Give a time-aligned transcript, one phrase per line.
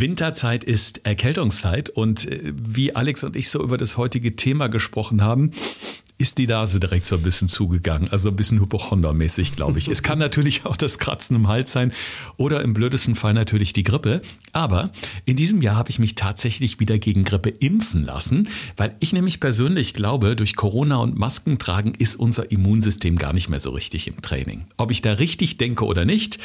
[0.00, 5.22] Winterzeit ist Erkältungszeit und äh, wie Alex und ich so über das heutige Thema gesprochen
[5.22, 5.52] haben,
[6.18, 8.10] ist die Nase direkt so ein bisschen zugegangen.
[8.10, 9.88] Also ein bisschen hypochondermäßig, glaube ich.
[9.88, 11.92] es kann natürlich auch das Kratzen im Hals sein
[12.38, 14.22] oder im blödesten Fall natürlich die Grippe.
[14.52, 14.90] Aber
[15.26, 19.40] in diesem Jahr habe ich mich tatsächlich wieder gegen Grippe impfen lassen, weil ich nämlich
[19.40, 24.22] persönlich glaube, durch Corona und Maskentragen ist unser Immunsystem gar nicht mehr so richtig im
[24.22, 24.64] Training.
[24.78, 26.38] Ob ich da richtig denke oder nicht,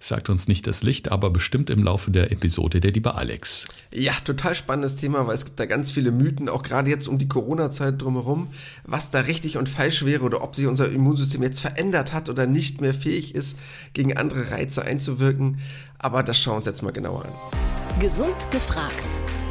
[0.00, 3.66] sagt uns nicht das Licht, aber bestimmt im Laufe der Episode der liebe Alex.
[3.92, 7.18] Ja, total spannendes Thema, weil es gibt da ganz viele Mythen, auch gerade jetzt um
[7.18, 8.48] die Corona-Zeit drumherum,
[8.84, 12.46] was da richtig und falsch wäre oder ob sich unser Immunsystem jetzt verändert hat oder
[12.46, 13.56] nicht mehr fähig ist,
[13.92, 15.58] gegen andere Reize einzuwirken.
[15.98, 18.00] Aber das schauen wir uns jetzt mal genauer an.
[18.00, 18.94] Gesund gefragt.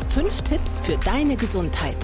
[0.10, 1.98] Fünf Tipps für deine Gesundheit.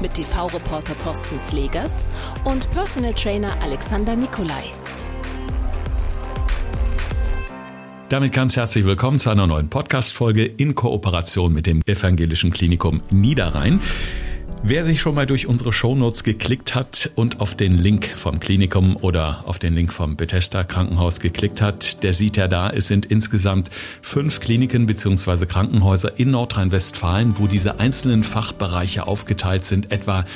[0.00, 2.04] Mit TV-Reporter Thorsten Slegers
[2.44, 4.72] und Personal Trainer Alexander Nikolai.
[8.12, 13.80] Damit ganz herzlich willkommen zu einer neuen Podcast-Folge in Kooperation mit dem Evangelischen Klinikum Niederrhein.
[14.62, 18.96] Wer sich schon mal durch unsere Shownotes geklickt hat und auf den Link vom Klinikum
[18.96, 23.06] oder auf den Link vom Bethesda Krankenhaus geklickt hat, der sieht ja da, es sind
[23.06, 23.70] insgesamt
[24.02, 25.46] fünf Kliniken bzw.
[25.46, 30.26] Krankenhäuser in Nordrhein-Westfalen, wo diese einzelnen Fachbereiche aufgeteilt sind, etwa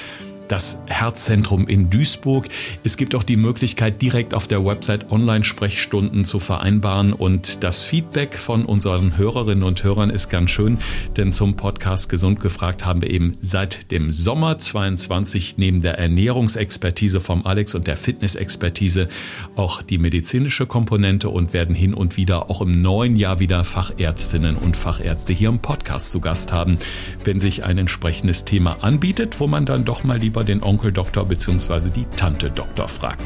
[0.48, 2.48] das Herzzentrum in Duisburg.
[2.84, 8.34] Es gibt auch die Möglichkeit, direkt auf der Website Online-Sprechstunden zu vereinbaren und das Feedback
[8.34, 10.78] von unseren Hörerinnen und Hörern ist ganz schön,
[11.16, 17.20] denn zum Podcast Gesund gefragt haben wir eben seit dem Sommer 22 neben der Ernährungsexpertise
[17.20, 19.08] vom Alex und der Fitnessexpertise
[19.56, 24.56] auch die medizinische Komponente und werden hin und wieder auch im neuen Jahr wieder Fachärztinnen
[24.56, 26.78] und Fachärzte hier im Podcast zu Gast haben,
[27.24, 30.92] wenn sich ein entsprechendes Thema anbietet, wo man dann doch mal lieber lieber den Onkel
[30.92, 31.88] Doktor bzw.
[31.88, 33.22] die Tante Doktor fragt.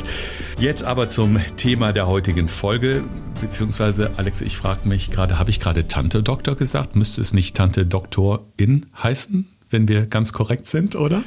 [0.60, 3.02] Jetzt aber zum Thema der heutigen Folge,
[3.40, 6.94] beziehungsweise Alex, ich frage mich gerade, habe ich gerade Tante Doktor gesagt?
[6.94, 11.24] Müsste es nicht Tante Doktorin heißen, wenn wir ganz korrekt sind, oder?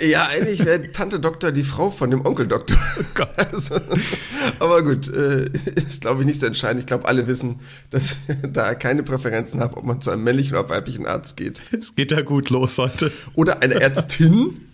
[0.00, 2.76] Ja, eigentlich wäre Tante Doktor die Frau von dem Onkel Doktor.
[3.18, 3.76] Oh also,
[4.58, 5.44] aber gut, äh,
[5.76, 6.80] ist glaube ich nicht so entscheidend.
[6.80, 7.60] Ich glaube, alle wissen,
[7.90, 11.62] dass ich da keine Präferenzen habe, ob man zu einem männlichen oder weiblichen Arzt geht.
[11.78, 13.12] Es geht ja gut los heute.
[13.34, 14.71] Oder eine Ärztin.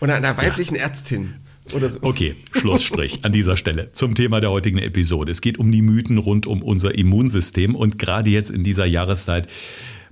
[0.00, 0.82] Oder einer weiblichen ja.
[0.82, 1.34] Ärztin.
[1.72, 1.98] Oder so.
[2.02, 5.30] Okay, Schlussstrich an dieser Stelle zum Thema der heutigen Episode.
[5.30, 9.48] Es geht um die Mythen rund um unser Immunsystem und gerade jetzt in dieser Jahreszeit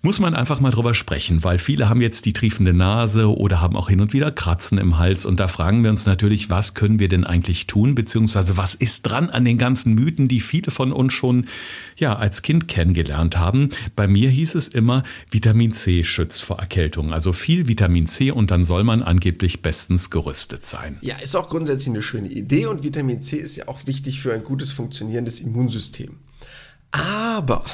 [0.09, 3.77] muss man einfach mal drüber sprechen, weil viele haben jetzt die triefende Nase oder haben
[3.77, 6.99] auch hin und wieder Kratzen im Hals und da fragen wir uns natürlich, was können
[6.99, 10.93] wir denn eigentlich tun, beziehungsweise was ist dran an den ganzen Mythen, die viele von
[10.93, 11.45] uns schon
[11.99, 13.69] ja als Kind kennengelernt haben.
[13.97, 18.51] Bei mir hieß es immer, Vitamin C schützt vor Erkältung, also viel Vitamin C und
[18.51, 20.97] dann soll man angeblich bestens gerüstet sein.
[21.03, 24.33] Ja, ist auch grundsätzlich eine schöne Idee und Vitamin C ist ja auch wichtig für
[24.33, 26.17] ein gutes funktionierendes Immunsystem.
[26.93, 27.67] Aber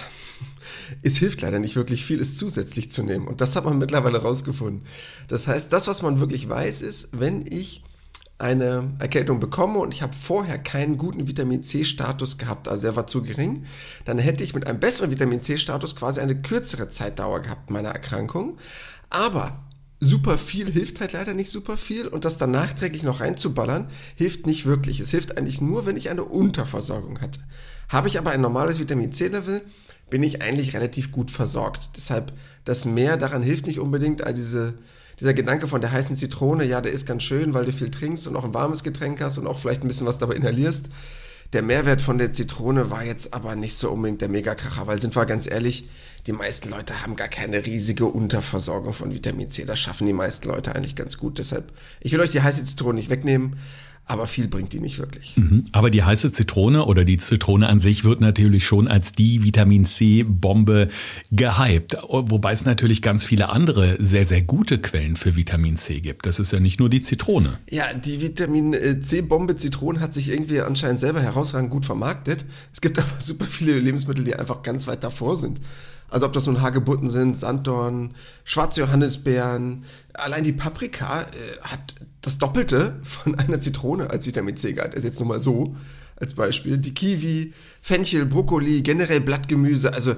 [1.02, 3.28] es hilft leider nicht wirklich viel, es zusätzlich zu nehmen.
[3.28, 4.82] Und das hat man mittlerweile rausgefunden.
[5.28, 7.82] Das heißt, das, was man wirklich weiß, ist, wenn ich
[8.38, 13.06] eine Erkältung bekomme und ich habe vorher keinen guten Vitamin C-Status gehabt, also der war
[13.06, 13.64] zu gering,
[14.04, 18.58] dann hätte ich mit einem besseren Vitamin C-Status quasi eine kürzere Zeitdauer gehabt meiner Erkrankung.
[19.10, 19.64] Aber
[20.00, 24.46] super viel hilft halt leider nicht super viel und das dann nachträglich noch reinzuballern, hilft
[24.46, 24.98] nicht wirklich.
[24.98, 27.40] Es hilft eigentlich nur, wenn ich eine Unterversorgung hatte.
[27.88, 29.62] Habe ich aber ein normales Vitamin C-Level,
[30.10, 31.90] bin ich eigentlich relativ gut versorgt.
[31.96, 32.32] Deshalb
[32.64, 34.24] das Mehr daran hilft nicht unbedingt.
[34.24, 34.74] All diese,
[35.20, 38.26] dieser Gedanke von der heißen Zitrone, ja, der ist ganz schön, weil du viel trinkst
[38.26, 40.86] und auch ein warmes Getränk hast und auch vielleicht ein bisschen was dabei inhalierst.
[41.52, 45.14] Der Mehrwert von der Zitrone war jetzt aber nicht so unbedingt der Megakracher, weil sind
[45.14, 45.88] wir ganz ehrlich,
[46.26, 49.64] die meisten Leute haben gar keine riesige Unterversorgung von Vitamin C.
[49.64, 51.38] Das schaffen die meisten Leute eigentlich ganz gut.
[51.38, 53.56] Deshalb, ich will euch die heiße Zitrone nicht wegnehmen
[54.06, 55.36] aber viel bringt die nicht wirklich.
[55.36, 55.64] Mhm.
[55.72, 59.86] Aber die heiße Zitrone oder die Zitrone an sich wird natürlich schon als die Vitamin
[59.86, 60.88] C-Bombe
[61.30, 61.96] gehypt.
[62.08, 66.26] Wobei es natürlich ganz viele andere sehr, sehr gute Quellen für Vitamin C gibt.
[66.26, 67.58] Das ist ja nicht nur die Zitrone.
[67.70, 72.44] Ja, die Vitamin äh, C-Bombe Zitrone hat sich irgendwie anscheinend selber herausragend gut vermarktet.
[72.72, 75.60] Es gibt aber super viele Lebensmittel, die einfach ganz weit davor sind.
[76.14, 79.84] Also ob das nun Hagebutten sind, Sanddorn, schwarze Johannisbeeren.
[80.12, 81.24] Allein die Paprika äh,
[81.62, 84.94] hat das Doppelte von einer Zitrone als Vitamin C-Gehalt.
[84.94, 85.74] Ist jetzt nur mal so
[86.14, 86.78] als Beispiel.
[86.78, 87.52] Die Kiwi,
[87.82, 89.92] Fenchel, Brokkoli, generell Blattgemüse.
[89.92, 90.14] Also äh,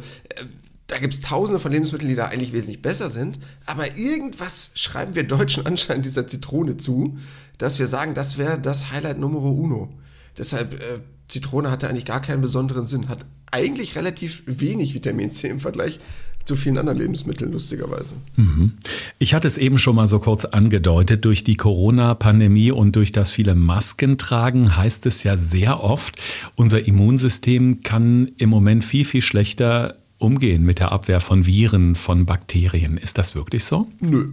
[0.86, 3.38] da gibt es tausende von Lebensmitteln, die da eigentlich wesentlich besser sind.
[3.64, 7.16] Aber irgendwas schreiben wir Deutschen anscheinend dieser Zitrone zu,
[7.56, 9.94] dass wir sagen, das wäre das Highlight Numero Uno.
[10.36, 13.08] Deshalb, äh, Zitrone hatte eigentlich gar keinen besonderen Sinn.
[13.08, 16.00] Hat eigentlich relativ wenig Vitamin C im Vergleich
[16.46, 18.14] zu vielen anderen Lebensmitteln, lustigerweise.
[18.36, 18.72] Mhm.
[19.18, 23.32] Ich hatte es eben schon mal so kurz angedeutet, durch die Corona-Pandemie und durch das
[23.32, 26.16] viele Masken tragen, heißt es ja sehr oft,
[26.54, 32.24] unser Immunsystem kann im Moment viel, viel schlechter umgehen mit der Abwehr von Viren, von
[32.26, 32.96] Bakterien.
[32.96, 33.88] Ist das wirklich so?
[34.00, 34.28] Nö.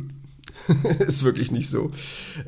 [1.00, 1.92] ist wirklich nicht so.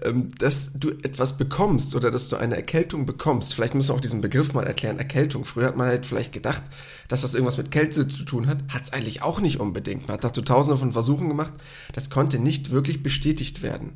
[0.04, 4.02] Ähm, dass du etwas bekommst oder dass du eine Erkältung bekommst, vielleicht müssen wir auch
[4.02, 5.46] diesen Begriff mal erklären, Erkältung.
[5.46, 6.64] Früher hat man halt vielleicht gedacht,
[7.08, 8.60] dass das irgendwas mit Kälte zu tun hat.
[8.70, 10.08] Hat es eigentlich auch nicht unbedingt.
[10.08, 11.54] Man hat dazu tausende von Versuchen gemacht.
[11.94, 13.94] Das konnte nicht wirklich bestätigt werden.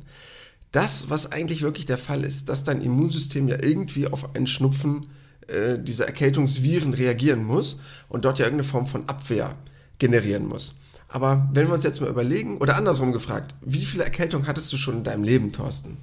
[0.72, 5.08] Das, was eigentlich wirklich der Fall ist, dass dein Immunsystem ja irgendwie auf einen Schnupfen
[5.48, 7.78] äh, dieser Erkältungsviren reagieren muss
[8.08, 9.56] und dort ja irgendeine Form von Abwehr
[9.98, 10.74] generieren muss.
[11.12, 14.76] Aber wenn wir uns jetzt mal überlegen, oder andersrum gefragt, wie viele Erkältungen hattest du
[14.76, 15.96] schon in deinem Leben, Thorsten?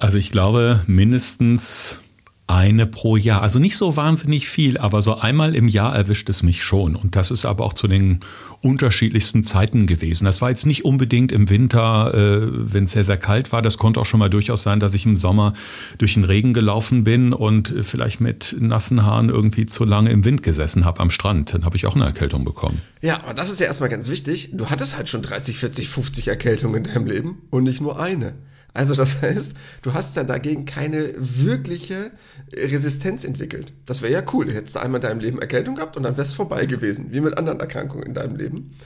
[0.00, 2.00] Also ich glaube mindestens
[2.48, 3.42] eine pro Jahr.
[3.42, 6.94] Also nicht so wahnsinnig viel, aber so einmal im Jahr erwischt es mich schon.
[6.94, 8.20] Und das ist aber auch zu den
[8.60, 10.24] unterschiedlichsten Zeiten gewesen.
[10.24, 13.62] Das war jetzt nicht unbedingt im Winter, äh, wenn es sehr, sehr kalt war.
[13.62, 15.54] Das konnte auch schon mal durchaus sein, dass ich im Sommer
[15.98, 20.42] durch den Regen gelaufen bin und vielleicht mit nassen Haaren irgendwie zu lange im Wind
[20.42, 21.52] gesessen habe am Strand.
[21.52, 22.80] Dann habe ich auch eine Erkältung bekommen.
[23.02, 24.50] Ja, aber das ist ja erstmal ganz wichtig.
[24.52, 28.34] Du hattest halt schon 30, 40, 50 Erkältungen in deinem Leben und nicht nur eine.
[28.76, 32.10] Also das heißt, du hast dann dagegen keine wirkliche
[32.52, 33.72] Resistenz entwickelt.
[33.86, 34.52] Das wäre ja cool.
[34.52, 37.20] Hättest du einmal in deinem Leben Erkältung gehabt und dann wäre es vorbei gewesen, wie
[37.20, 38.76] mit anderen Erkrankungen in deinem Leben.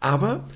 [0.00, 0.48] Aber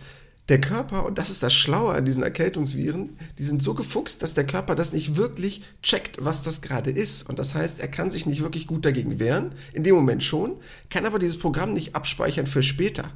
[0.49, 4.35] der Körper, und das ist das Schlaue an diesen Erkältungsviren, die sind so gefuchst, dass
[4.35, 7.29] der Körper das nicht wirklich checkt, was das gerade ist.
[7.29, 10.57] Und das heißt, er kann sich nicht wirklich gut dagegen wehren, in dem Moment schon,
[10.89, 13.13] kann aber dieses Programm nicht abspeichern für später.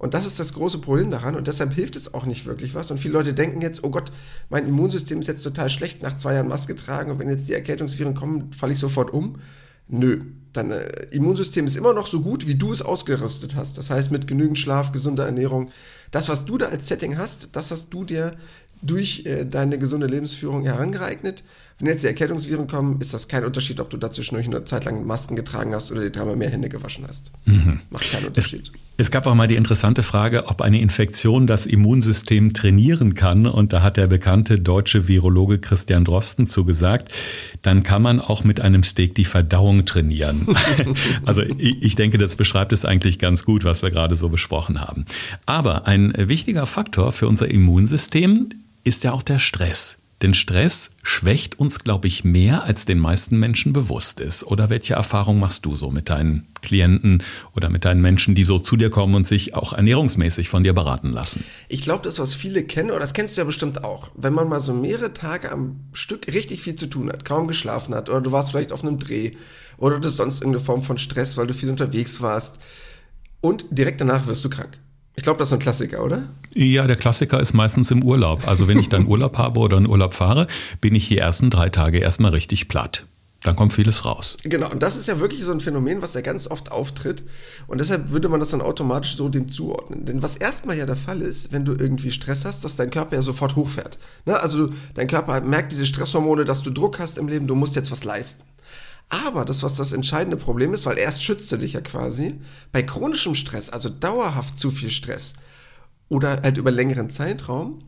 [0.00, 2.90] Und das ist das große Problem daran und deshalb hilft es auch nicht wirklich was.
[2.90, 4.10] Und viele Leute denken jetzt, oh Gott,
[4.48, 7.52] mein Immunsystem ist jetzt total schlecht nach zwei Jahren Maske tragen und wenn jetzt die
[7.52, 9.36] Erkältungsviren kommen, falle ich sofort um.
[9.88, 10.22] Nö,
[10.54, 13.76] dein äh, Immunsystem ist immer noch so gut, wie du es ausgerüstet hast.
[13.76, 15.70] Das heißt, mit genügend Schlaf, gesunder Ernährung.
[16.12, 18.32] Das, was du da als Setting hast, das hast du dir
[18.80, 21.44] durch äh, deine gesunde Lebensführung herangeeignet.
[21.80, 25.06] Wenn jetzt die Erkältungsviren kommen, ist das kein Unterschied, ob du dazwischen eine Zeit lang
[25.06, 27.32] Masken getragen hast oder dir dreimal mehr Hände gewaschen hast.
[27.46, 27.80] Mhm.
[27.88, 28.70] Macht keinen Unterschied.
[28.98, 33.46] Es, es, gab auch mal die interessante Frage, ob eine Infektion das Immunsystem trainieren kann.
[33.46, 37.12] Und da hat der bekannte deutsche Virologe Christian Drosten zugesagt,
[37.62, 40.48] dann kann man auch mit einem Steak die Verdauung trainieren.
[41.24, 44.82] also ich, ich denke, das beschreibt es eigentlich ganz gut, was wir gerade so besprochen
[44.82, 45.06] haben.
[45.46, 48.50] Aber ein wichtiger Faktor für unser Immunsystem
[48.84, 49.99] ist ja auch der Stress.
[50.22, 54.44] Denn Stress schwächt uns, glaube ich, mehr, als den meisten Menschen bewusst ist.
[54.44, 57.22] Oder welche Erfahrung machst du so mit deinen Klienten
[57.56, 60.74] oder mit deinen Menschen, die so zu dir kommen und sich auch ernährungsmäßig von dir
[60.74, 61.42] beraten lassen?
[61.68, 64.48] Ich glaube, das, was viele kennen, oder das kennst du ja bestimmt auch, wenn man
[64.48, 68.20] mal so mehrere Tage am Stück richtig viel zu tun hat, kaum geschlafen hat, oder
[68.20, 69.32] du warst vielleicht auf einem Dreh,
[69.78, 72.58] oder du sonst irgendeine Form von Stress, weil du viel unterwegs warst,
[73.40, 74.78] und direkt danach wirst du krank.
[75.20, 76.22] Ich glaube, das ist ein Klassiker, oder?
[76.54, 78.48] Ja, der Klassiker ist meistens im Urlaub.
[78.48, 80.46] Also wenn ich dann Urlaub habe oder in Urlaub fahre,
[80.80, 83.04] bin ich die ersten drei Tage erstmal richtig platt.
[83.42, 84.38] Dann kommt vieles raus.
[84.44, 87.22] Genau, und das ist ja wirklich so ein Phänomen, was ja ganz oft auftritt.
[87.66, 90.06] Und deshalb würde man das dann automatisch so dem zuordnen.
[90.06, 93.16] Denn was erstmal ja der Fall ist, wenn du irgendwie Stress hast, dass dein Körper
[93.16, 93.98] ja sofort hochfährt.
[94.24, 94.40] Ne?
[94.40, 97.92] Also dein Körper merkt diese Stresshormone, dass du Druck hast im Leben, du musst jetzt
[97.92, 98.42] was leisten.
[99.10, 102.40] Aber das, was das entscheidende Problem ist, weil erst schützt er dich ja quasi,
[102.72, 105.34] bei chronischem Stress, also dauerhaft zu viel Stress
[106.08, 107.82] oder halt über längeren Zeitraum,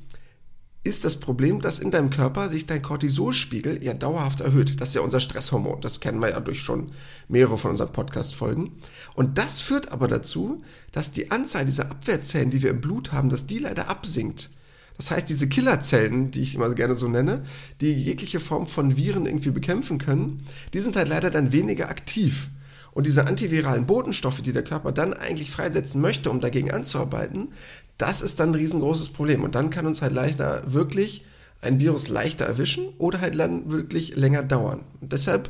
[0.84, 4.80] ist das Problem, dass in deinem Körper sich dein Cortisolspiegel ja dauerhaft erhöht.
[4.80, 5.80] Das ist ja unser Stresshormon.
[5.80, 6.90] Das kennen wir ja durch schon
[7.28, 8.72] mehrere von unseren Podcast-Folgen.
[9.14, 10.60] Und das führt aber dazu,
[10.90, 14.50] dass die Anzahl dieser Abwehrzellen, die wir im Blut haben, dass die leider absinkt.
[14.96, 17.42] Das heißt, diese Killerzellen, die ich immer gerne so nenne,
[17.80, 20.44] die jegliche Form von Viren irgendwie bekämpfen können,
[20.75, 22.50] die sind halt leider dann weniger aktiv.
[22.92, 27.49] Und diese antiviralen Botenstoffe, die der Körper dann eigentlich freisetzen möchte, um dagegen anzuarbeiten,
[27.96, 29.42] das ist dann ein riesengroßes Problem.
[29.42, 31.25] Und dann kann uns halt leichter wirklich
[31.62, 34.80] ein Virus leichter erwischen oder halt dann wirklich länger dauern.
[35.00, 35.49] Und deshalb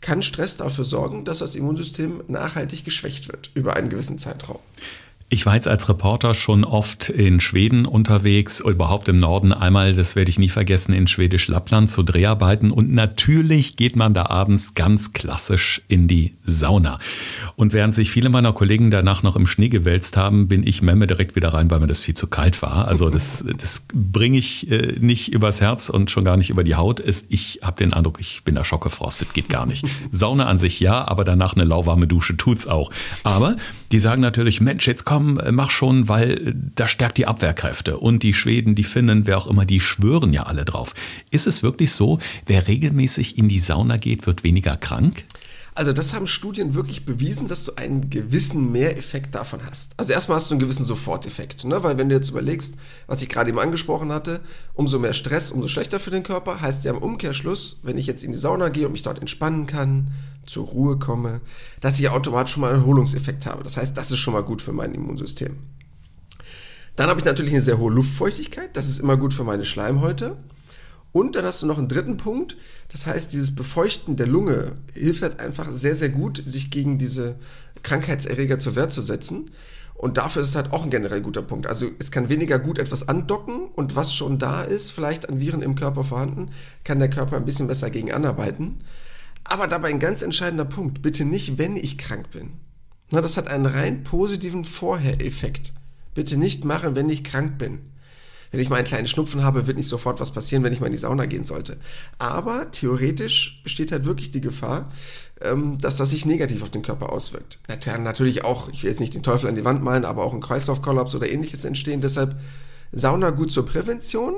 [0.00, 4.58] kann Stress dafür sorgen, dass das Immunsystem nachhaltig geschwächt wird über einen gewissen Zeitraum.
[5.32, 9.52] Ich war jetzt als Reporter schon oft in Schweden unterwegs, überhaupt im Norden.
[9.52, 12.72] Einmal, das werde ich nie vergessen, in Schwedisch Lappland zu Dreharbeiten.
[12.72, 16.98] Und natürlich geht man da abends ganz klassisch in die Sauna.
[17.54, 21.06] Und während sich viele meiner Kollegen danach noch im Schnee gewälzt haben, bin ich Memme
[21.06, 22.88] direkt wieder rein, weil mir das viel zu kalt war.
[22.88, 26.74] Also das, das bringe ich äh, nicht übers Herz und schon gar nicht über die
[26.74, 27.00] Haut.
[27.28, 29.86] Ich habe den Eindruck, ich bin da schockgefrostet, geht gar nicht.
[30.10, 32.90] Sauna an sich ja, aber danach eine lauwarme Dusche tut's auch.
[33.22, 33.56] Aber
[33.92, 37.26] die sagen natürlich, Mensch, jetzt komm komm, äh, mach schon, weil äh, das stärkt die
[37.26, 37.98] Abwehrkräfte.
[37.98, 40.94] Und die Schweden, die Finnen, wer auch immer, die schwören ja alle drauf.
[41.30, 45.24] Ist es wirklich so, wer regelmäßig in die Sauna geht, wird weniger krank?
[45.80, 49.94] Also das haben Studien wirklich bewiesen, dass du einen gewissen Mehreffekt davon hast.
[49.96, 51.82] Also erstmal hast du einen gewissen Soforteffekt, ne?
[51.82, 52.74] weil wenn du jetzt überlegst,
[53.06, 54.40] was ich gerade eben angesprochen hatte,
[54.74, 58.24] umso mehr Stress, umso schlechter für den Körper, heißt ja im Umkehrschluss, wenn ich jetzt
[58.24, 60.10] in die Sauna gehe und mich dort entspannen kann,
[60.44, 61.40] zur Ruhe komme,
[61.80, 63.62] dass ich automatisch schon mal einen Erholungseffekt habe.
[63.62, 65.56] Das heißt, das ist schon mal gut für mein Immunsystem.
[66.94, 70.36] Dann habe ich natürlich eine sehr hohe Luftfeuchtigkeit, das ist immer gut für meine Schleimhäute.
[71.12, 72.56] Und dann hast du noch einen dritten Punkt.
[72.88, 77.36] Das heißt, dieses Befeuchten der Lunge hilft halt einfach sehr, sehr gut, sich gegen diese
[77.82, 79.50] Krankheitserreger zur Wehr zu setzen.
[79.94, 81.66] Und dafür ist es halt auch ein generell guter Punkt.
[81.66, 85.60] Also es kann weniger gut etwas andocken und was schon da ist, vielleicht an Viren
[85.60, 86.50] im Körper vorhanden,
[86.84, 88.78] kann der Körper ein bisschen besser gegen anarbeiten.
[89.44, 91.02] Aber dabei ein ganz entscheidender Punkt.
[91.02, 92.52] Bitte nicht, wenn ich krank bin.
[93.10, 95.72] Na, das hat einen rein positiven Vorher-Effekt.
[96.14, 97.89] Bitte nicht machen, wenn ich krank bin.
[98.50, 100.86] Wenn ich mal einen kleinen Schnupfen habe, wird nicht sofort was passieren, wenn ich mal
[100.86, 101.78] in die Sauna gehen sollte.
[102.18, 104.88] Aber theoretisch besteht halt wirklich die Gefahr,
[105.40, 107.58] ähm, dass das sich negativ auf den Körper auswirkt.
[107.86, 110.40] Natürlich auch, ich will jetzt nicht den Teufel an die Wand malen, aber auch ein
[110.40, 112.00] Kreislaufkollaps oder ähnliches entstehen.
[112.00, 112.36] Deshalb
[112.92, 114.36] Sauna gut zur Prävention,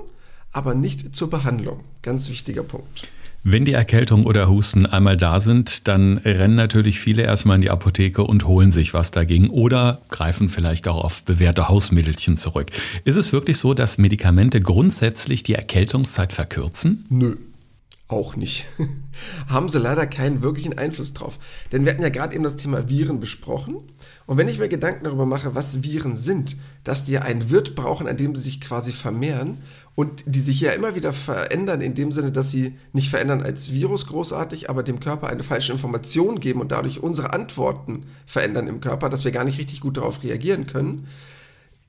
[0.53, 1.85] aber nicht zur Behandlung.
[2.03, 3.09] Ganz wichtiger Punkt.
[3.45, 7.71] Wenn die Erkältung oder Husten einmal da sind, dann rennen natürlich viele erstmal in die
[7.71, 12.71] Apotheke und holen sich was dagegen oder greifen vielleicht auch auf bewährte Hausmittelchen zurück.
[13.05, 17.05] Ist es wirklich so, dass Medikamente grundsätzlich die Erkältungszeit verkürzen?
[17.09, 17.35] Nö.
[18.13, 18.67] Auch nicht.
[19.49, 21.39] Haben sie leider keinen wirklichen Einfluss drauf.
[21.73, 23.77] Denn wir hatten ja gerade eben das Thema Viren besprochen.
[24.27, 27.75] Und wenn ich mir Gedanken darüber mache, was Viren sind, dass die ja einen Wirt
[27.75, 29.63] brauchen, an dem sie sich quasi vermehren
[29.95, 33.73] und die sich ja immer wieder verändern, in dem Sinne, dass sie nicht verändern als
[33.73, 38.83] Virus großartig, aber dem Körper eine falsche Information geben und dadurch unsere Antworten verändern im
[38.83, 41.07] Körper, dass wir gar nicht richtig gut darauf reagieren können,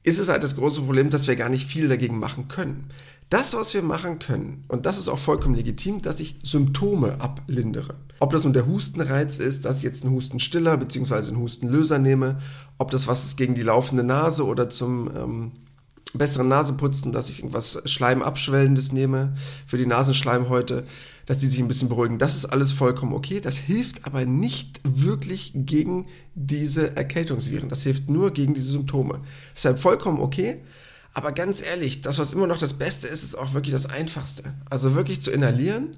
[0.03, 2.85] ist es halt das große Problem, dass wir gar nicht viel dagegen machen können.
[3.29, 7.95] Das, was wir machen können, und das ist auch vollkommen legitim, dass ich Symptome ablindere.
[8.19, 11.15] Ob das nun der Hustenreiz ist, dass ich jetzt einen Hustenstiller bzw.
[11.15, 12.39] einen Hustenlöser nehme,
[12.77, 15.51] ob das was ist gegen die laufende Nase oder zum ähm,
[16.13, 19.33] besseren Naseputzen, dass ich irgendwas Schleimabschwellendes nehme
[19.65, 20.83] für die Nasenschleimhäute,
[21.25, 22.19] dass die sich ein bisschen beruhigen.
[22.19, 23.41] Das ist alles vollkommen okay.
[23.41, 27.69] Das hilft aber nicht wirklich gegen diese Erkältungsviren.
[27.69, 29.21] Das hilft nur gegen diese Symptome.
[29.55, 30.61] Deshalb vollkommen okay.
[31.13, 34.43] Aber ganz ehrlich, das, was immer noch das Beste ist, ist auch wirklich das Einfachste.
[34.69, 35.97] Also wirklich zu inhalieren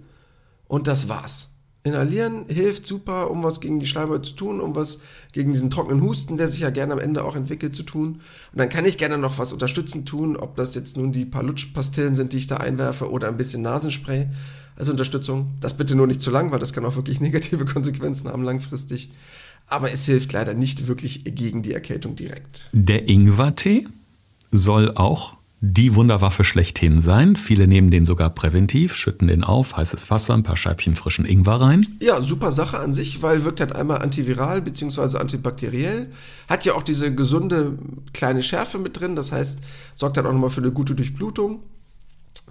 [0.67, 1.49] und das war's.
[1.85, 4.97] Inhalieren hilft super, um was gegen die Schleimhaut zu tun, um was
[5.33, 8.21] gegen diesen trockenen Husten, der sich ja gerne am Ende auch entwickelt, zu tun.
[8.51, 11.43] Und dann kann ich gerne noch was unterstützend tun, ob das jetzt nun die paar
[11.43, 14.27] Lutschpastillen sind, die ich da einwerfe, oder ein bisschen Nasenspray
[14.75, 15.53] als Unterstützung.
[15.59, 19.11] Das bitte nur nicht zu lang, weil das kann auch wirklich negative Konsequenzen haben langfristig.
[19.67, 22.67] Aber es hilft leider nicht wirklich gegen die Erkältung direkt.
[22.71, 23.87] Der Ingwertee
[24.57, 27.35] soll auch die Wunderwaffe schlechthin sein.
[27.35, 31.59] Viele nehmen den sogar präventiv, schütten den auf, heißes Wasser, ein paar Scheibchen frischen Ingwer
[31.59, 31.87] rein.
[31.99, 35.17] Ja, super Sache an sich, weil wirkt halt einmal antiviral bzw.
[35.17, 36.07] antibakteriell.
[36.47, 37.79] Hat ja auch diese gesunde
[38.13, 39.61] kleine Schärfe mit drin, das heißt,
[39.95, 41.61] sorgt halt auch nochmal für eine gute Durchblutung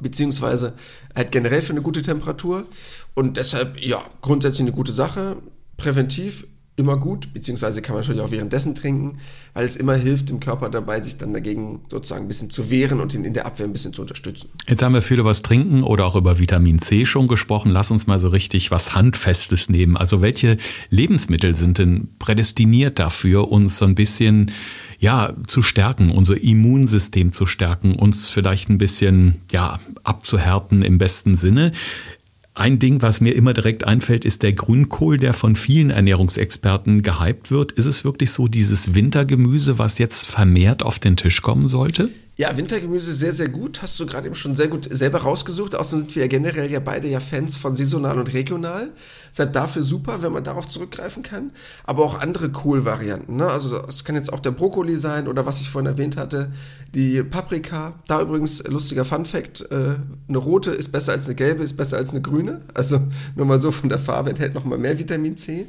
[0.01, 0.73] beziehungsweise
[1.15, 2.67] halt generell für eine gute Temperatur.
[3.15, 5.37] Und deshalb, ja, grundsätzlich eine gute Sache.
[5.77, 6.47] Präventiv
[6.77, 9.19] immer gut, beziehungsweise kann man natürlich auch währenddessen trinken,
[9.53, 13.01] weil es immer hilft dem Körper dabei, sich dann dagegen sozusagen ein bisschen zu wehren
[13.01, 14.49] und ihn in der Abwehr ein bisschen zu unterstützen.
[14.67, 17.71] Jetzt haben wir viel über das Trinken oder auch über Vitamin C schon gesprochen.
[17.71, 19.97] Lass uns mal so richtig was Handfestes nehmen.
[19.97, 20.57] Also welche
[20.91, 24.51] Lebensmittel sind denn prädestiniert dafür, uns so ein bisschen
[24.99, 31.37] ja, zu stärken, unser Immunsystem zu stärken, uns vielleicht ein bisschen, ja, abzuhärten im besten
[31.37, 31.73] Sinne.
[32.57, 37.51] Ein Ding, was mir immer direkt einfällt, ist der Grünkohl, der von vielen Ernährungsexperten gehypt
[37.51, 37.73] wird.
[37.73, 42.11] Ist es wirklich so dieses Wintergemüse, was jetzt vermehrt auf den Tisch kommen sollte?
[42.37, 43.83] Ja, Wintergemüse sehr, sehr gut.
[43.83, 45.75] Hast du gerade eben schon sehr gut selber rausgesucht.
[45.75, 48.93] Außerdem sind wir ja generell ja beide ja Fans von saisonal und regional.
[49.35, 51.51] Deshalb dafür super, wenn man darauf zurückgreifen kann.
[51.83, 53.35] Aber auch andere Kohlvarianten.
[53.35, 53.47] Ne?
[53.49, 56.53] Also es kann jetzt auch der Brokkoli sein oder was ich vorhin erwähnt hatte,
[56.95, 57.95] die Paprika.
[58.07, 59.97] Da übrigens, lustiger Fun Fact, äh,
[60.29, 62.61] eine rote ist besser als eine gelbe, ist besser als eine grüne.
[62.75, 63.01] Also
[63.35, 65.67] nur mal so von der Farbe enthält noch mal mehr Vitamin C.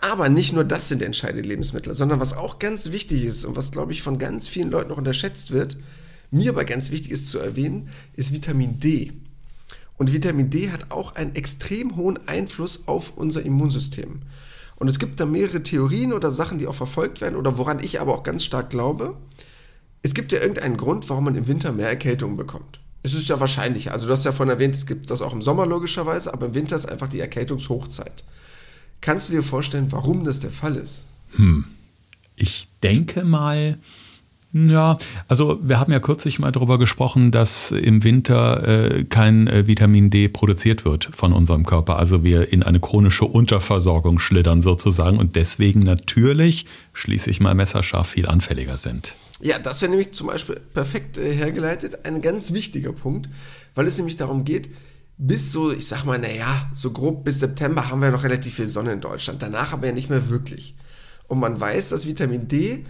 [0.00, 3.72] Aber nicht nur das sind entscheidende Lebensmittel, sondern was auch ganz wichtig ist und was,
[3.72, 5.76] glaube ich, von ganz vielen Leuten noch unterschätzt wird,
[6.30, 9.12] mir aber ganz wichtig ist zu erwähnen, ist Vitamin D.
[10.02, 14.22] Und Vitamin D hat auch einen extrem hohen Einfluss auf unser Immunsystem.
[14.74, 18.00] Und es gibt da mehrere Theorien oder Sachen, die auch verfolgt werden oder woran ich
[18.00, 19.16] aber auch ganz stark glaube.
[20.02, 22.80] Es gibt ja irgendeinen Grund, warum man im Winter mehr Erkältungen bekommt.
[23.04, 23.92] Es ist ja wahrscheinlich.
[23.92, 26.54] Also du hast ja vorhin erwähnt, es gibt das auch im Sommer logischerweise, aber im
[26.54, 28.24] Winter ist einfach die Erkältungshochzeit.
[29.00, 31.06] Kannst du dir vorstellen, warum das der Fall ist?
[31.36, 31.64] Hm.
[32.34, 33.78] Ich denke mal,
[34.54, 39.66] Ja, also wir haben ja kürzlich mal darüber gesprochen, dass im Winter äh, kein äh,
[39.66, 41.96] Vitamin D produziert wird von unserem Körper.
[41.96, 48.08] Also wir in eine chronische Unterversorgung schlittern sozusagen und deswegen natürlich, schließe ich mal messerscharf,
[48.08, 49.14] viel anfälliger sind.
[49.40, 53.30] Ja, das wäre nämlich zum Beispiel perfekt äh, hergeleitet, ein ganz wichtiger Punkt,
[53.74, 54.68] weil es nämlich darum geht,
[55.16, 58.66] bis so, ich sag mal, naja, so grob bis September haben wir noch relativ viel
[58.66, 59.40] Sonne in Deutschland.
[59.40, 60.74] Danach aber ja nicht mehr wirklich.
[61.26, 62.84] Und man weiß, dass Vitamin D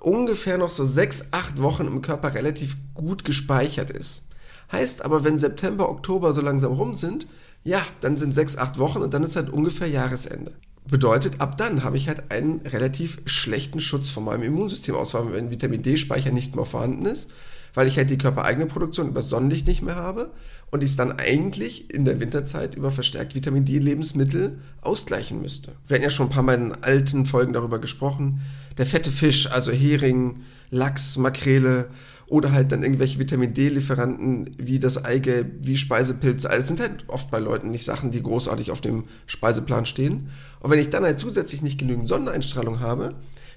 [0.00, 4.24] ungefähr noch so sechs, acht Wochen im Körper relativ gut gespeichert ist.
[4.70, 7.26] Heißt aber, wenn September, Oktober so langsam rum sind,
[7.64, 10.54] ja, dann sind sechs, acht Wochen und dann ist halt ungefähr Jahresende.
[10.86, 15.32] Bedeutet, ab dann habe ich halt einen relativ schlechten Schutz von meinem Immunsystem aus, weil
[15.32, 17.30] wenn Vitamin D-Speicher nicht mehr vorhanden ist,
[17.74, 20.32] weil ich halt die körpereigene Produktion über Sonnenlicht nicht mehr habe
[20.70, 25.72] und ich es dann eigentlich in der Winterzeit über verstärkt Vitamin D-Lebensmittel ausgleichen müsste.
[25.86, 28.40] Wir hatten ja schon ein paar Mal in alten Folgen darüber gesprochen.
[28.76, 31.88] Der fette Fisch, also Hering, Lachs, Makrele
[32.28, 36.50] oder halt dann irgendwelche Vitamin D-Lieferanten wie das Eigelb, wie Speisepilze.
[36.50, 40.28] Alles sind halt oft bei Leuten nicht Sachen, die großartig auf dem Speiseplan stehen.
[40.60, 43.14] Und wenn ich dann halt zusätzlich nicht genügend Sonneneinstrahlung habe,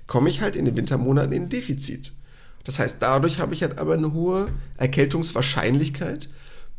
[0.07, 2.13] komme ich halt in den Wintermonaten in Defizit.
[2.63, 6.29] Das heißt, dadurch habe ich halt aber eine hohe Erkältungswahrscheinlichkeit.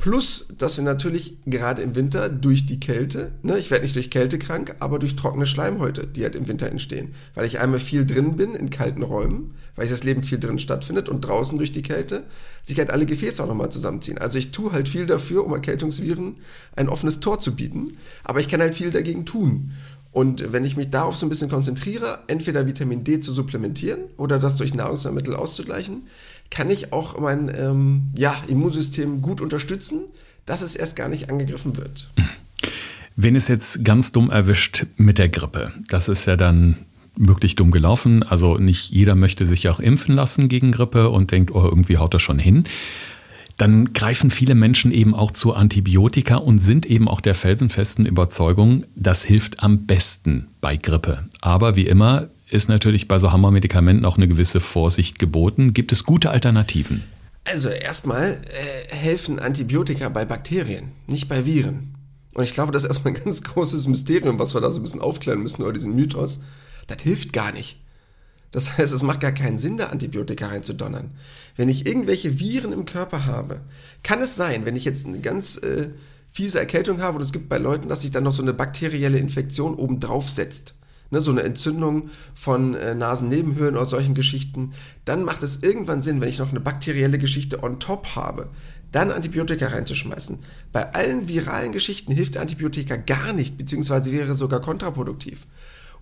[0.02, 4.10] Plus, dass wir natürlich gerade im Winter durch die Kälte, ne, ich werde nicht durch
[4.10, 7.14] Kälte krank, aber durch trockene Schleimhäute, die halt im Winter entstehen.
[7.34, 11.08] Weil ich einmal viel drin bin in kalten Räumen, weil das Leben viel drin stattfindet
[11.08, 12.24] und draußen durch die Kälte
[12.64, 14.18] sich halt alle Gefäße auch nochmal zusammenziehen.
[14.18, 16.34] Also ich tue halt viel dafür, um Erkältungsviren
[16.74, 19.70] ein offenes Tor zu bieten, aber ich kann halt viel dagegen tun.
[20.12, 24.38] Und wenn ich mich darauf so ein bisschen konzentriere, entweder Vitamin D zu supplementieren oder
[24.38, 26.02] das durch Nahrungsmittel auszugleichen,
[26.50, 30.02] kann ich auch mein ähm, ja, Immunsystem gut unterstützen,
[30.44, 32.10] dass es erst gar nicht angegriffen wird.
[33.16, 36.76] Wenn es jetzt ganz dumm erwischt mit der Grippe, das ist ja dann
[37.16, 38.22] wirklich dumm gelaufen.
[38.22, 41.98] Also nicht jeder möchte sich ja auch impfen lassen gegen Grippe und denkt, oh, irgendwie
[41.98, 42.64] haut das schon hin
[43.56, 48.84] dann greifen viele Menschen eben auch zu Antibiotika und sind eben auch der felsenfesten Überzeugung,
[48.96, 51.24] das hilft am besten bei Grippe.
[51.40, 55.72] Aber wie immer ist natürlich bei so Hammermedikamenten auch eine gewisse Vorsicht geboten.
[55.72, 57.02] Gibt es gute Alternativen?
[57.44, 61.94] Also erstmal äh, helfen Antibiotika bei Bakterien, nicht bei Viren.
[62.34, 64.82] Und ich glaube, das ist erstmal ein ganz großes Mysterium, was wir da so ein
[64.82, 66.40] bisschen aufklären müssen über diesen Mythos.
[66.86, 67.78] Das hilft gar nicht.
[68.52, 71.10] Das heißt, es macht gar keinen Sinn, da Antibiotika reinzudonnern.
[71.56, 73.62] Wenn ich irgendwelche Viren im Körper habe,
[74.02, 75.90] kann es sein, wenn ich jetzt eine ganz äh,
[76.30, 79.18] fiese Erkältung habe und es gibt bei Leuten, dass sich dann noch so eine bakterielle
[79.18, 80.74] Infektion oben drauf setzt.
[81.10, 84.72] Ne, so eine Entzündung von äh, Nasennebenhöhlen oder solchen Geschichten,
[85.04, 88.48] dann macht es irgendwann Sinn, wenn ich noch eine bakterielle Geschichte on top habe,
[88.92, 90.38] dann Antibiotika reinzuschmeißen.
[90.72, 95.46] Bei allen viralen Geschichten hilft Antibiotika gar nicht, beziehungsweise wäre sogar kontraproduktiv.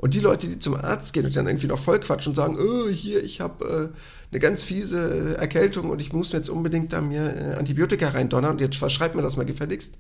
[0.01, 2.57] Und die Leute, die zum Arzt gehen und dann irgendwie noch voll quatschen und sagen,
[2.59, 3.97] oh, hier, ich habe äh,
[4.31, 8.53] eine ganz fiese Erkältung und ich muss mir jetzt unbedingt da mir äh, Antibiotika reindonnern
[8.53, 9.99] und jetzt verschreibt mir das mal gefälligst.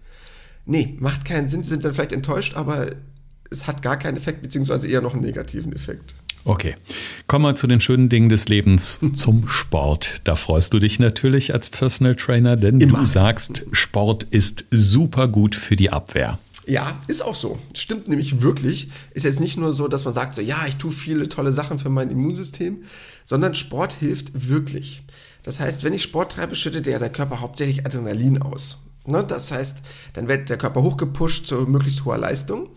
[0.64, 2.86] Nee, macht keinen Sinn, die sind dann vielleicht enttäuscht, aber
[3.50, 6.14] es hat gar keinen Effekt, beziehungsweise eher noch einen negativen Effekt.
[6.44, 6.76] Okay,
[7.26, 10.22] kommen wir zu den schönen Dingen des Lebens, zum Sport.
[10.24, 13.00] Da freust du dich natürlich als Personal Trainer, denn Immer.
[13.00, 16.38] du sagst, Sport ist super gut für die Abwehr.
[16.66, 17.58] Ja, ist auch so.
[17.74, 18.88] Stimmt nämlich wirklich.
[19.12, 21.78] Ist jetzt nicht nur so, dass man sagt, so ja, ich tue viele tolle Sachen
[21.78, 22.84] für mein Immunsystem,
[23.24, 25.02] sondern Sport hilft wirklich.
[25.42, 28.78] Das heißt, wenn ich Sport treibe, schüttet ja der Körper hauptsächlich Adrenalin aus.
[29.06, 29.24] Ne?
[29.26, 29.78] Das heißt,
[30.12, 32.68] dann wird der Körper hochgepusht zu möglichst hoher Leistung.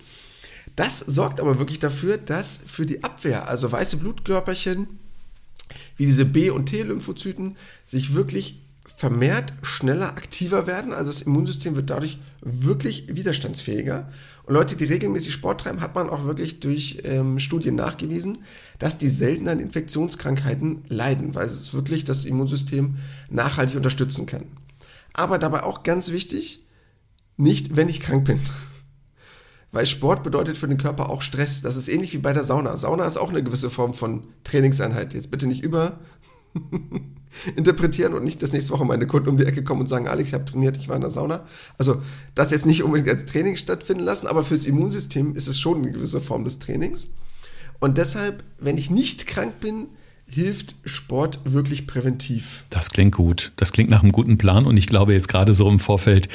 [0.76, 4.88] Das sorgt aber wirklich dafür, dass für die Abwehr, also weiße Blutkörperchen,
[5.98, 8.63] wie diese B- und T-Lymphozyten, sich wirklich
[8.96, 10.94] vermehrt schneller aktiver werden.
[10.94, 14.10] Also das Immunsystem wird dadurch wirklich widerstandsfähiger.
[14.46, 18.38] Und Leute, die regelmäßig Sport treiben, hat man auch wirklich durch ähm, Studien nachgewiesen,
[18.78, 22.96] dass die selten an Infektionskrankheiten leiden, weil es wirklich das Immunsystem
[23.30, 24.46] nachhaltig unterstützen kann.
[25.14, 26.68] Aber dabei auch ganz wichtig,
[27.38, 28.40] nicht wenn ich krank bin.
[29.72, 31.64] Weil Sport bedeutet für den Körper auch Stress.
[31.64, 32.78] Das ist ähnlich wie bei der Sauna.
[32.78, 35.16] Sauna ist auch eine gewisse Form von Trainingseinheit.
[35.16, 36.00] Jetzt bitte nicht über
[37.56, 40.30] interpretieren und nicht, dass nächste Woche meine Kunden um die Ecke kommen und sagen, Alex,
[40.30, 41.44] ich habe trainiert, ich war in der Sauna.
[41.78, 42.02] Also
[42.36, 45.92] das jetzt nicht unbedingt als Training stattfinden lassen, aber fürs Immunsystem ist es schon eine
[45.92, 47.08] gewisse Form des Trainings.
[47.80, 49.88] Und deshalb, wenn ich nicht krank bin,
[50.26, 52.64] hilft Sport wirklich präventiv.
[52.70, 53.52] Das klingt gut.
[53.56, 56.30] Das klingt nach einem guten Plan und ich glaube jetzt gerade so im Vorfeld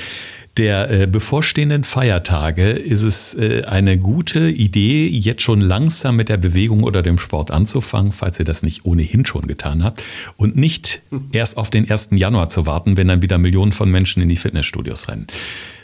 [0.59, 6.37] der äh, bevorstehenden Feiertage ist es äh, eine gute Idee, jetzt schon langsam mit der
[6.37, 10.03] Bewegung oder dem Sport anzufangen, falls ihr das nicht ohnehin schon getan habt.
[10.37, 12.11] Und nicht erst auf den 1.
[12.13, 15.29] Januar zu warten, wenn dann wieder Millionen von Menschen in die Fitnessstudios rennen.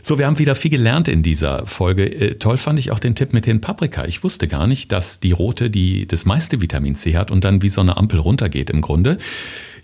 [0.02, 2.04] So, wir haben wieder viel gelernt in dieser Folge.
[2.04, 4.04] Äh, toll fand ich auch den Tipp mit den Paprika.
[4.04, 7.62] Ich wusste gar nicht, dass die rote die das meiste Vitamin C hat und dann
[7.62, 9.18] wie so eine Ampel runtergeht im Grunde.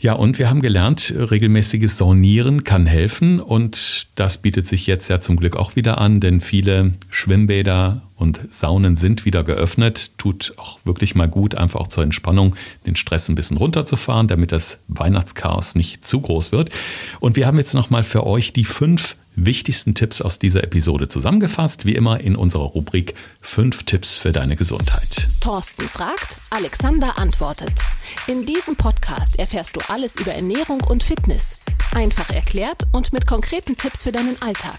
[0.03, 5.21] Ja, und wir haben gelernt, regelmäßiges Saunieren kann helfen und das bietet sich jetzt ja
[5.21, 10.17] zum Glück auch wieder an, denn viele Schwimmbäder und Saunen sind wieder geöffnet.
[10.17, 14.53] Tut auch wirklich mal gut, einfach auch zur Entspannung den Stress ein bisschen runterzufahren, damit
[14.53, 16.71] das Weihnachtschaos nicht zu groß wird.
[17.21, 21.87] Und wir haben jetzt nochmal für euch die fünf wichtigsten Tipps aus dieser Episode zusammengefasst,
[21.87, 25.29] wie immer in unserer Rubrik 5 Tipps für deine Gesundheit.
[25.41, 27.73] Thorsten fragt, Alexander antwortet.
[28.27, 31.55] In diesem Podcast erfährst du alles über Ernährung und Fitness.
[31.95, 34.79] Einfach erklärt und mit konkreten Tipps für deinen Alltag.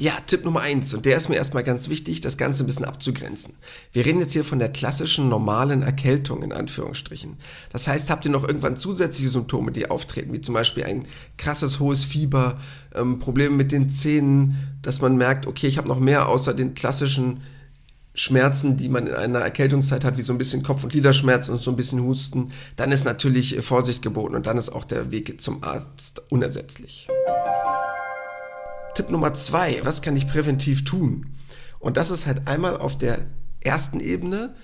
[0.00, 2.84] Ja, Tipp Nummer eins und der ist mir erstmal ganz wichtig, das Ganze ein bisschen
[2.84, 3.54] abzugrenzen.
[3.92, 7.36] Wir reden jetzt hier von der klassischen normalen Erkältung in Anführungsstrichen.
[7.72, 11.06] Das heißt, habt ihr noch irgendwann zusätzliche Symptome, die auftreten, wie zum Beispiel ein
[11.36, 12.60] krasses hohes Fieber,
[12.94, 16.74] ähm, Probleme mit den Zähnen, dass man merkt, okay, ich habe noch mehr außer den
[16.74, 17.42] klassischen
[18.14, 21.60] Schmerzen, die man in einer Erkältungszeit hat, wie so ein bisschen Kopf- und Gliederschmerzen und
[21.60, 25.40] so ein bisschen Husten, dann ist natürlich Vorsicht geboten und dann ist auch der Weg
[25.40, 27.08] zum Arzt unersetzlich.
[28.94, 31.26] Tipp Nummer zwei, was kann ich präventiv tun?
[31.78, 33.26] Und das ist halt einmal auf der
[33.60, 34.54] ersten Ebene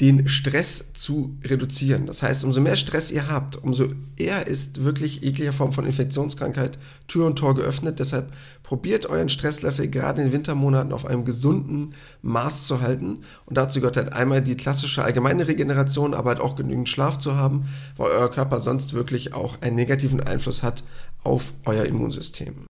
[0.00, 2.06] den Stress zu reduzieren.
[2.06, 6.78] Das heißt, umso mehr Stress ihr habt, umso eher ist wirklich jeglicher Form von Infektionskrankheit
[7.08, 7.98] Tür und Tor geöffnet.
[7.98, 8.30] Deshalb
[8.62, 13.20] probiert euren Stresslevel gerade in den Wintermonaten auf einem gesunden Maß zu halten.
[13.46, 17.36] Und dazu gehört halt einmal die klassische allgemeine Regeneration, aber halt auch genügend Schlaf zu
[17.36, 17.64] haben,
[17.96, 20.84] weil euer Körper sonst wirklich auch einen negativen Einfluss hat
[21.22, 22.66] auf euer Immunsystem.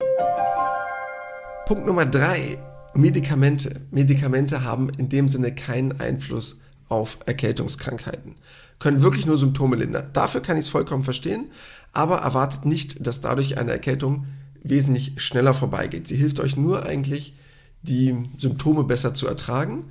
[1.65, 2.59] Punkt Nummer drei,
[2.93, 3.81] Medikamente.
[3.89, 8.35] Medikamente haben in dem Sinne keinen Einfluss auf Erkältungskrankheiten.
[8.77, 10.11] Können wirklich nur Symptome lindern.
[10.13, 11.49] Dafür kann ich es vollkommen verstehen,
[11.91, 14.27] aber erwartet nicht, dass dadurch eine Erkältung
[14.61, 16.07] wesentlich schneller vorbeigeht.
[16.07, 17.33] Sie hilft euch nur eigentlich,
[17.81, 19.87] die Symptome besser zu ertragen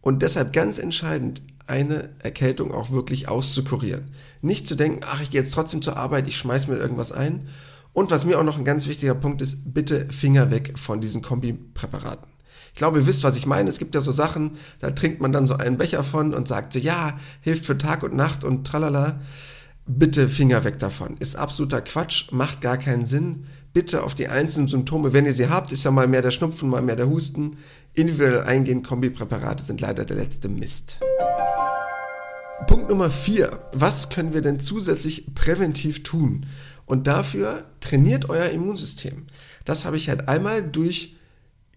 [0.00, 4.10] und deshalb ganz entscheidend, eine Erkältung auch wirklich auszukurieren.
[4.42, 7.46] Nicht zu denken, ach, ich gehe jetzt trotzdem zur Arbeit, ich schmeiß mir irgendwas ein
[7.94, 11.22] und was mir auch noch ein ganz wichtiger Punkt ist, bitte Finger weg von diesen
[11.22, 12.28] Kombipräparaten.
[12.74, 13.70] Ich glaube, ihr wisst, was ich meine.
[13.70, 16.72] Es gibt ja so Sachen, da trinkt man dann so einen Becher von und sagt
[16.72, 19.20] so, ja, hilft für Tag und Nacht und tralala.
[19.86, 21.16] Bitte Finger weg davon.
[21.18, 23.46] Ist absoluter Quatsch, macht gar keinen Sinn.
[23.72, 26.68] Bitte auf die einzelnen Symptome, wenn ihr sie habt, ist ja mal mehr der Schnupfen,
[26.68, 27.56] mal mehr der Husten.
[27.92, 30.98] Individuell eingehen, Kombipräparate sind leider der letzte Mist.
[32.66, 33.60] Punkt Nummer vier.
[33.72, 36.46] Was können wir denn zusätzlich präventiv tun?
[36.86, 39.24] Und dafür trainiert euer Immunsystem.
[39.64, 41.14] Das habe ich halt einmal durch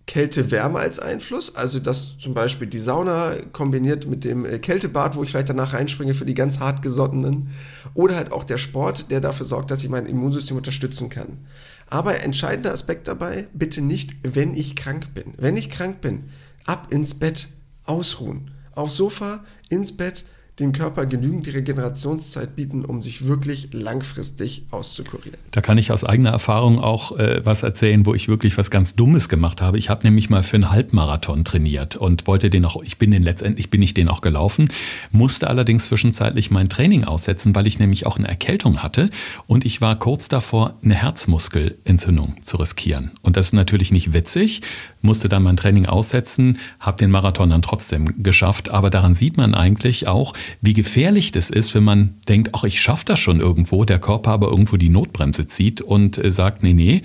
[0.08, 5.24] Kälte-Wärme als Einfluss, also dass zum Beispiel die Sauna kombiniert mit dem äh, Kältebad, wo
[5.24, 7.50] ich vielleicht danach reinspringe für die ganz hartgesottenen,
[7.94, 11.46] oder halt auch der Sport, der dafür sorgt, dass ich mein Immunsystem unterstützen kann.
[11.90, 15.34] Aber entscheidender Aspekt dabei, bitte nicht, wenn ich krank bin.
[15.38, 16.30] Wenn ich krank bin,
[16.66, 17.50] ab ins Bett,
[17.84, 20.26] ausruhen, aufs Sofa, ins Bett,
[20.60, 25.38] dem Körper genügend Regenerationszeit bieten, um sich wirklich langfristig auszukurieren.
[25.52, 28.96] Da kann ich aus eigener Erfahrung auch äh, was erzählen, wo ich wirklich was ganz
[28.96, 29.78] Dummes gemacht habe.
[29.78, 33.22] Ich habe nämlich mal für einen Halbmarathon trainiert und wollte den auch, ich bin den
[33.22, 34.70] letztendlich bin ich den auch gelaufen,
[35.12, 39.12] musste allerdings zwischenzeitlich mein Training aussetzen, weil ich nämlich auch eine Erkältung hatte
[39.46, 43.12] und ich war kurz davor, eine Herzmuskelentzündung zu riskieren.
[43.22, 44.62] Und das ist natürlich nicht witzig,
[45.02, 49.54] musste dann mein Training aussetzen, habe den Marathon dann trotzdem geschafft, aber daran sieht man
[49.54, 53.86] eigentlich auch, wie gefährlich das ist, wenn man denkt, ach, ich schaffe das schon irgendwo,
[53.86, 57.02] der Körper aber irgendwo die Notbremse zieht und äh, sagt, nee, nee,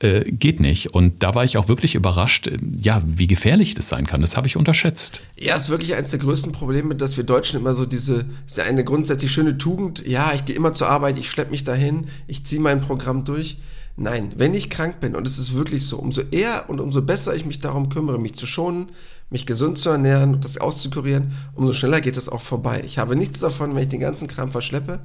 [0.00, 0.92] äh, geht nicht.
[0.92, 4.20] Und da war ich auch wirklich überrascht, äh, ja, wie gefährlich das sein kann.
[4.20, 5.20] Das habe ich unterschätzt.
[5.38, 8.64] Ja, ist wirklich eines der größten Probleme, dass wir Deutschen immer so diese, ist ja
[8.64, 12.44] eine grundsätzlich schöne Tugend, ja, ich gehe immer zur Arbeit, ich schleppe mich dahin, ich
[12.44, 13.58] ziehe mein Programm durch.
[13.96, 17.36] Nein, wenn ich krank bin, und es ist wirklich so, umso eher und umso besser
[17.36, 18.88] ich mich darum kümmere, mich zu schonen,
[19.30, 22.82] mich gesund zu ernähren das auszukurieren, umso schneller geht es auch vorbei.
[22.84, 25.00] Ich habe nichts davon, wenn ich den ganzen Kram verschleppe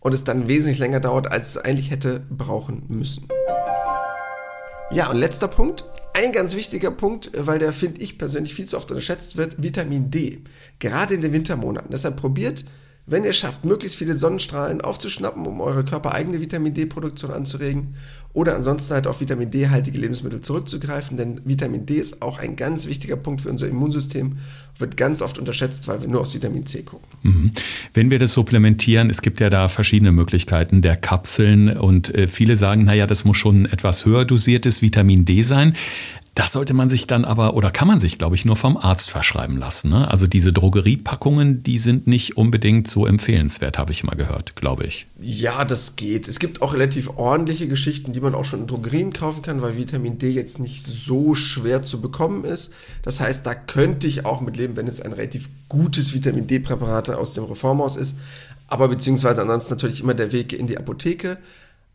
[0.00, 3.26] und es dann wesentlich länger dauert, als es eigentlich hätte brauchen müssen.
[4.90, 5.84] Ja, und letzter Punkt.
[6.14, 10.10] Ein ganz wichtiger Punkt, weil der, finde ich persönlich, viel zu oft unterschätzt wird, Vitamin
[10.10, 10.42] D.
[10.78, 11.90] Gerade in den Wintermonaten.
[11.90, 12.64] Deshalb probiert
[13.06, 17.94] wenn ihr schafft, möglichst viele Sonnenstrahlen aufzuschnappen, um eure körpereigene Vitamin D-Produktion anzuregen
[18.32, 22.86] oder ansonsten halt auf Vitamin D-haltige Lebensmittel zurückzugreifen, denn Vitamin D ist auch ein ganz
[22.86, 24.36] wichtiger Punkt für unser Immunsystem,
[24.78, 27.08] wird ganz oft unterschätzt, weil wir nur aufs Vitamin C gucken.
[27.22, 27.50] Mhm.
[27.94, 32.56] Wenn wir das supplementieren, es gibt ja da verschiedene Möglichkeiten der Kapseln und äh, viele
[32.56, 35.74] sagen, naja, das muss schon etwas höher dosiertes Vitamin D sein.
[36.36, 39.08] Das sollte man sich dann aber oder kann man sich, glaube ich, nur vom Arzt
[39.08, 39.88] verschreiben lassen.
[39.88, 40.10] Ne?
[40.10, 45.06] Also diese Drogeriepackungen, die sind nicht unbedingt so empfehlenswert, habe ich mal gehört, glaube ich.
[45.18, 46.28] Ja, das geht.
[46.28, 49.78] Es gibt auch relativ ordentliche Geschichten, die man auch schon in Drogerien kaufen kann, weil
[49.78, 52.70] Vitamin D jetzt nicht so schwer zu bekommen ist.
[53.00, 57.08] Das heißt, da könnte ich auch mit leben, wenn es ein relativ gutes Vitamin D-Präparat
[57.08, 58.14] aus dem Reformhaus ist.
[58.68, 61.38] Aber beziehungsweise ansonsten natürlich immer der Weg in die Apotheke.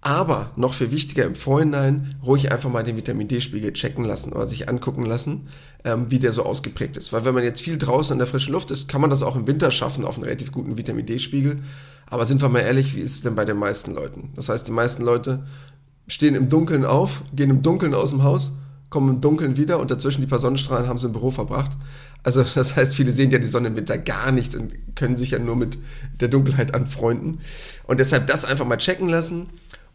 [0.04, 4.48] Aber noch viel wichtiger im Vorhinein, ruhig einfach mal den Vitamin D-Spiegel checken lassen oder
[4.48, 5.48] sich angucken lassen,
[5.84, 7.14] ähm, wie der so ausgeprägt ist.
[7.14, 9.36] Weil wenn man jetzt viel draußen in der frischen Luft ist, kann man das auch
[9.36, 11.60] im Winter schaffen auf einen relativ guten Vitamin D-Spiegel.
[12.08, 14.34] Aber sind wir mal ehrlich, wie ist es denn bei den meisten Leuten?
[14.36, 15.46] Das heißt, die meisten Leute
[16.08, 18.54] stehen im Dunkeln auf, gehen im Dunkeln aus dem Haus,
[18.90, 21.78] kommen im Dunkeln wieder und dazwischen die paar Sonnenstrahlen haben sie im Büro verbracht.
[22.24, 25.32] Also das heißt, viele sehen ja die Sonne im Winter gar nicht und können sich
[25.32, 25.78] ja nur mit
[26.20, 27.40] der Dunkelheit anfreunden.
[27.86, 29.46] Und deshalb das einfach mal checken lassen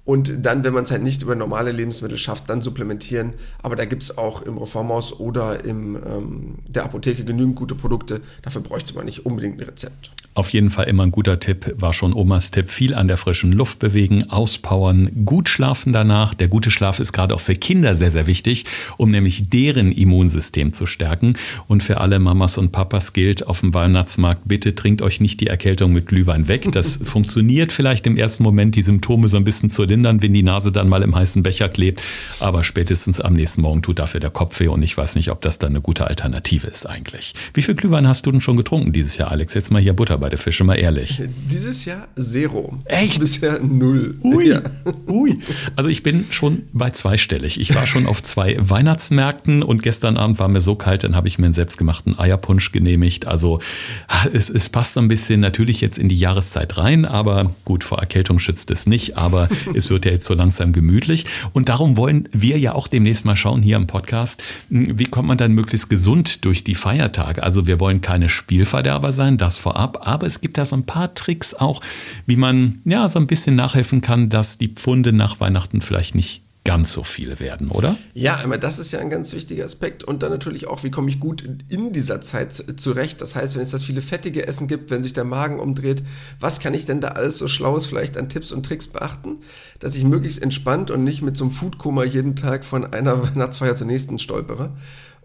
[0.06, 3.34] und dann, wenn man es halt nicht über normale Lebensmittel schafft, dann supplementieren.
[3.60, 8.20] Aber da gibt es auch im Reformhaus oder in ähm, der Apotheke genügend gute Produkte.
[8.42, 10.12] Dafür bräuchte man nicht unbedingt ein Rezept.
[10.36, 12.70] Auf jeden Fall immer ein guter Tipp, war schon Omas Tipp.
[12.70, 16.34] Viel an der frischen Luft bewegen, auspowern, gut schlafen danach.
[16.34, 18.66] Der gute Schlaf ist gerade auch für Kinder sehr, sehr wichtig,
[18.98, 21.38] um nämlich deren Immunsystem zu stärken.
[21.68, 25.46] Und für alle Mamas und Papas gilt auf dem Weihnachtsmarkt, bitte trinkt euch nicht die
[25.46, 26.70] Erkältung mit Glühwein weg.
[26.70, 30.42] Das funktioniert vielleicht im ersten Moment, die Symptome so ein bisschen zu lindern, wenn die
[30.42, 32.02] Nase dann mal im heißen Becher klebt.
[32.40, 35.40] Aber spätestens am nächsten Morgen tut dafür der Kopf weh und ich weiß nicht, ob
[35.40, 37.34] das dann eine gute Alternative ist eigentlich.
[37.54, 39.54] Wie viel Glühwein hast du denn schon getrunken dieses Jahr, Alex?
[39.54, 41.22] Jetzt mal hier Butter bei bei der Fische, mal ehrlich.
[41.48, 42.76] Dieses Jahr Zero.
[42.86, 43.20] Echt?
[43.20, 44.16] Bisher null.
[44.24, 44.60] Ui, ja.
[45.08, 45.38] ui.
[45.76, 47.60] Also ich bin schon bei zweistellig.
[47.60, 51.28] Ich war schon auf zwei Weihnachtsmärkten und gestern Abend war mir so kalt, dann habe
[51.28, 53.28] ich mir einen selbstgemachten Eierpunsch genehmigt.
[53.28, 53.60] Also
[54.32, 58.40] es, es passt ein bisschen natürlich jetzt in die Jahreszeit rein, aber gut, vor Erkältung
[58.40, 61.24] schützt es nicht, aber es wird ja jetzt so langsam gemütlich.
[61.52, 65.38] Und darum wollen wir ja auch demnächst mal schauen hier im Podcast, wie kommt man
[65.38, 67.42] dann möglichst gesund durch die Feiertage.
[67.42, 71.14] Also wir wollen keine Spielverderber sein, das vorab, aber es gibt da so ein paar
[71.14, 71.80] Tricks auch,
[72.26, 76.45] wie man ja so ein bisschen nachhelfen kann, dass die Pfunde nach Weihnachten vielleicht nicht
[76.66, 77.96] ganz so viele werden, oder?
[78.12, 80.04] Ja, aber das ist ja ein ganz wichtiger Aspekt.
[80.04, 83.20] Und dann natürlich auch, wie komme ich gut in dieser Zeit zurecht?
[83.22, 86.02] Das heißt, wenn es das viele fettige Essen gibt, wenn sich der Magen umdreht,
[86.40, 89.38] was kann ich denn da alles so Schlaues vielleicht an Tipps und Tricks beachten,
[89.78, 93.76] dass ich möglichst entspannt und nicht mit so einem Foodkoma jeden Tag von einer Weihnachtsfeier
[93.76, 94.74] zur nächsten stolpere?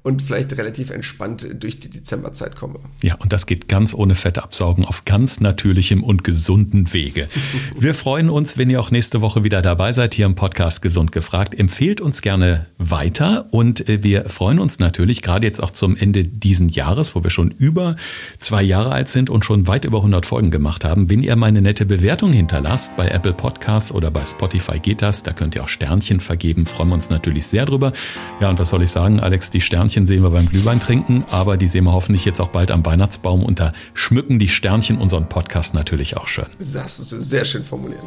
[0.04, 2.80] Und vielleicht relativ entspannt durch die Dezemberzeit komme.
[3.04, 7.28] Ja, und das geht ganz ohne Fettabsaugen auf ganz natürlichem und gesunden Wege.
[7.78, 11.12] Wir freuen uns, wenn ihr auch nächste Woche wieder dabei seid hier im Podcast Gesund
[11.12, 11.58] gefragt.
[11.58, 16.24] Empfehlt uns gerne weiter und äh, wir freuen uns natürlich gerade jetzt auch zum Ende
[16.24, 17.96] diesen Jahres, wo wir schon über
[18.40, 21.62] zwei Jahre alt sind und schon weit über 100 Folgen gemacht haben, wenn ihr meine
[21.62, 25.68] nette Bewertung hinterlasst bei Apple Podcasts oder bei Spotify geht das, da könnt ihr auch
[25.68, 27.94] Sternchen vergeben, freuen wir uns natürlich sehr drüber.
[28.40, 31.26] Ja, und was soll ich sagen, Alex, die Sternchen Sternchen sehen wir beim Glühwein trinken,
[31.32, 34.98] aber die sehen wir hoffentlich jetzt auch bald am Weihnachtsbaum und da schmücken die Sternchen
[34.98, 36.46] unseren Podcast natürlich auch schön.
[36.60, 38.00] Das ist sehr schön formuliert.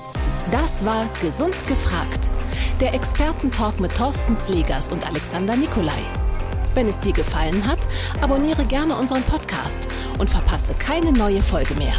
[0.51, 2.31] Das war Gesund gefragt.
[2.81, 5.93] Der Expertentalk mit Thorsten Slegers und Alexander Nikolai.
[6.73, 7.81] Wenn es dir gefallen hat,
[8.23, 9.87] abonniere gerne unseren Podcast
[10.19, 11.93] und verpasse keine neue Folge mehr.